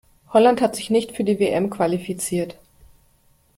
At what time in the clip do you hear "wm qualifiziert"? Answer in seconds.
1.39-2.57